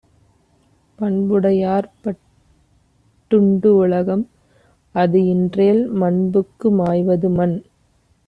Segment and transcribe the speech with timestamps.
[0.99, 4.23] பண்புடையார்ப் பட்டுண்டு உலகம்;
[4.95, 7.55] அது இன்றேல் மண்புக்கு மாய்வது மன்.